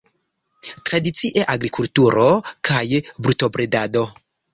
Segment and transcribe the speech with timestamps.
[0.89, 2.23] Tradicie agrikulturo
[2.71, 2.81] kaj
[3.27, 4.05] brutobredado.